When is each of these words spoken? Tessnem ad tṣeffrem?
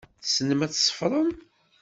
Tessnem 0.21 0.61
ad 0.65 0.71
tṣeffrem? 0.71 1.29